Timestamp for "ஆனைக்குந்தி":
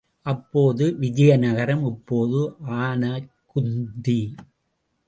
2.79-4.21